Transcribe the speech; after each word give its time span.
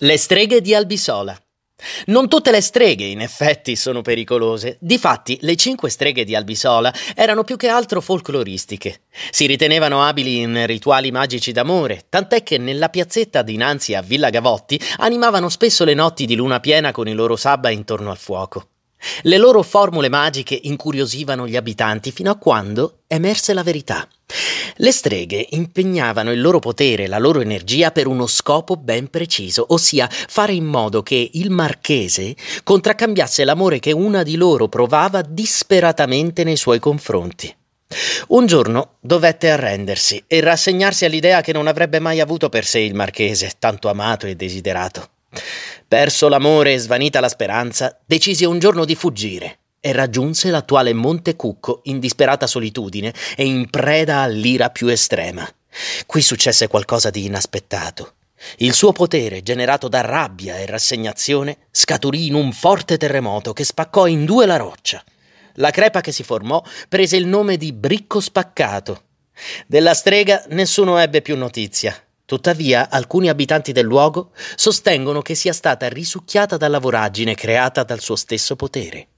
Le 0.00 0.18
streghe 0.18 0.60
di 0.60 0.74
Albisola. 0.74 1.34
Non 2.06 2.28
tutte 2.28 2.50
le 2.50 2.60
streghe, 2.60 3.06
in 3.06 3.22
effetti, 3.22 3.76
sono 3.76 4.02
pericolose. 4.02 4.76
Difatti, 4.78 5.38
le 5.40 5.56
cinque 5.56 5.88
streghe 5.88 6.22
di 6.24 6.34
Albisola 6.34 6.92
erano 7.14 7.44
più 7.44 7.56
che 7.56 7.68
altro 7.68 8.02
folcloristiche. 8.02 9.04
Si 9.30 9.46
ritenevano 9.46 10.02
abili 10.02 10.40
in 10.40 10.66
rituali 10.66 11.10
magici 11.10 11.50
d'amore, 11.50 12.04
tant'è 12.10 12.42
che 12.42 12.58
nella 12.58 12.90
piazzetta 12.90 13.40
dinanzi 13.40 13.94
a 13.94 14.02
Villa 14.02 14.28
Gavotti 14.28 14.78
animavano 14.98 15.48
spesso 15.48 15.84
le 15.84 15.94
notti 15.94 16.26
di 16.26 16.36
luna 16.36 16.60
piena 16.60 16.92
con 16.92 17.08
i 17.08 17.14
loro 17.14 17.34
sabba 17.34 17.70
intorno 17.70 18.10
al 18.10 18.18
fuoco. 18.18 18.68
Le 19.22 19.38
loro 19.38 19.62
formule 19.62 20.10
magiche 20.10 20.60
incuriosivano 20.62 21.48
gli 21.48 21.56
abitanti 21.56 22.12
fino 22.12 22.30
a 22.30 22.36
quando 22.36 22.98
emerse 23.06 23.54
la 23.54 23.62
verità. 23.62 24.06
Le 24.78 24.92
streghe 24.92 25.46
impegnavano 25.50 26.32
il 26.32 26.40
loro 26.40 26.58
potere 26.58 27.04
e 27.04 27.06
la 27.06 27.18
loro 27.18 27.40
energia 27.40 27.92
per 27.92 28.06
uno 28.06 28.26
scopo 28.26 28.76
ben 28.76 29.08
preciso, 29.08 29.64
ossia 29.68 30.08
fare 30.10 30.52
in 30.52 30.64
modo 30.64 31.02
che 31.02 31.30
il 31.34 31.50
marchese 31.50 32.34
contraccambiasse 32.62 33.44
l'amore 33.44 33.78
che 33.78 33.92
una 33.92 34.22
di 34.22 34.36
loro 34.36 34.68
provava 34.68 35.22
disperatamente 35.22 36.44
nei 36.44 36.56
suoi 36.56 36.78
confronti. 36.78 37.54
Un 38.28 38.46
giorno 38.46 38.96
dovette 39.00 39.48
arrendersi 39.48 40.22
e 40.26 40.40
rassegnarsi 40.40 41.04
all'idea 41.04 41.40
che 41.40 41.52
non 41.52 41.68
avrebbe 41.68 42.00
mai 42.00 42.20
avuto 42.20 42.48
per 42.48 42.66
sé 42.66 42.80
il 42.80 42.94
marchese, 42.94 43.52
tanto 43.58 43.88
amato 43.88 44.26
e 44.26 44.34
desiderato. 44.34 45.10
Perso 45.86 46.28
l'amore 46.28 46.74
e 46.74 46.78
svanita 46.78 47.20
la 47.20 47.28
speranza, 47.28 47.96
decise 48.04 48.44
un 48.44 48.58
giorno 48.58 48.84
di 48.84 48.96
fuggire 48.96 49.58
e 49.86 49.92
raggiunse 49.92 50.50
l'attuale 50.50 50.92
Monte 50.92 51.36
Cucco 51.36 51.82
in 51.84 52.00
disperata 52.00 52.48
solitudine 52.48 53.14
e 53.36 53.44
in 53.44 53.70
preda 53.70 54.22
all'ira 54.22 54.70
più 54.70 54.88
estrema. 54.88 55.48
Qui 56.06 56.22
successe 56.22 56.66
qualcosa 56.66 57.10
di 57.10 57.26
inaspettato. 57.26 58.14
Il 58.56 58.72
suo 58.72 58.90
potere, 58.90 59.42
generato 59.42 59.86
da 59.86 60.00
rabbia 60.00 60.56
e 60.56 60.66
rassegnazione, 60.66 61.68
scaturì 61.70 62.26
in 62.26 62.34
un 62.34 62.50
forte 62.50 62.96
terremoto 62.96 63.52
che 63.52 63.62
spaccò 63.62 64.08
in 64.08 64.24
due 64.24 64.44
la 64.44 64.56
roccia. 64.56 65.04
La 65.54 65.70
crepa 65.70 66.00
che 66.00 66.10
si 66.10 66.24
formò 66.24 66.60
prese 66.88 67.14
il 67.14 67.28
nome 67.28 67.56
di 67.56 67.72
Bricco 67.72 68.18
Spaccato. 68.18 69.02
Della 69.68 69.94
strega 69.94 70.42
nessuno 70.48 70.98
ebbe 70.98 71.22
più 71.22 71.36
notizia. 71.36 71.94
Tuttavia, 72.24 72.90
alcuni 72.90 73.28
abitanti 73.28 73.70
del 73.70 73.86
luogo 73.86 74.32
sostengono 74.56 75.22
che 75.22 75.36
sia 75.36 75.52
stata 75.52 75.88
risucchiata 75.88 76.56
dalla 76.56 76.80
voragine 76.80 77.36
creata 77.36 77.84
dal 77.84 78.00
suo 78.00 78.16
stesso 78.16 78.56
potere. 78.56 79.10